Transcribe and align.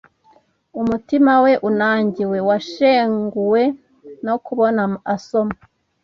Umutima 0.81 1.33
we 1.43 1.51
unangiwe 1.69 2.37
washenguwe 2.47 3.61
no 4.25 4.35
kubona 4.45 4.83
asoma 5.15 5.55